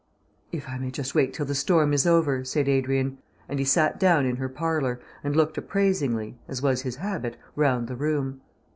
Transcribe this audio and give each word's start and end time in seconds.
"If 0.51 0.67
I 0.67 0.79
may 0.79 0.89
just 0.89 1.13
wait 1.13 1.31
till 1.31 1.45
the 1.45 1.53
storm 1.53 1.93
is 1.93 2.07
over," 2.07 2.43
said 2.43 2.67
Adrian, 2.67 3.19
and 3.47 3.59
he 3.59 3.65
sat 3.65 3.99
down 3.99 4.25
in 4.25 4.37
her 4.37 4.49
parlour 4.49 4.99
and 5.23 5.35
looked 5.35 5.59
appraisingly 5.59 6.39
(as 6.47 6.59
was 6.59 6.81
his 6.81 6.95
habit) 6.95 7.37
round 7.55 7.87
the 7.87 7.95
room. 7.95 8.41